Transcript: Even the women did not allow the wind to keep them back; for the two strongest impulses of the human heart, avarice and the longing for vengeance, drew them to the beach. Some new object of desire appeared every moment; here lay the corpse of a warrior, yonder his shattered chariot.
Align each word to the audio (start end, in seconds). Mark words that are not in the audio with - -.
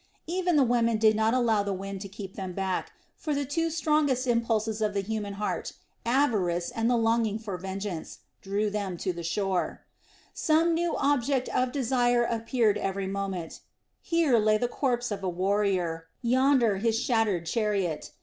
Even 0.25 0.55
the 0.55 0.63
women 0.63 0.97
did 0.97 1.15
not 1.15 1.35
allow 1.35 1.61
the 1.61 1.75
wind 1.75 2.01
to 2.01 2.07
keep 2.09 2.33
them 2.35 2.53
back; 2.53 2.91
for 3.15 3.35
the 3.35 3.45
two 3.45 3.69
strongest 3.69 4.25
impulses 4.25 4.81
of 4.81 4.95
the 4.95 5.01
human 5.03 5.33
heart, 5.33 5.73
avarice 6.07 6.71
and 6.71 6.89
the 6.89 6.97
longing 6.97 7.37
for 7.37 7.55
vengeance, 7.55 8.17
drew 8.41 8.71
them 8.71 8.97
to 8.97 9.13
the 9.13 9.21
beach. 9.21 9.77
Some 10.33 10.73
new 10.73 10.95
object 10.97 11.49
of 11.49 11.71
desire 11.71 12.23
appeared 12.23 12.79
every 12.79 13.05
moment; 13.05 13.59
here 14.01 14.39
lay 14.39 14.57
the 14.57 14.67
corpse 14.67 15.11
of 15.11 15.23
a 15.23 15.29
warrior, 15.29 16.07
yonder 16.23 16.77
his 16.77 16.99
shattered 16.99 17.45
chariot. 17.45 18.09